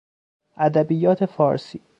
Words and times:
ادبیات 0.57 1.25
فارسی 1.25 1.81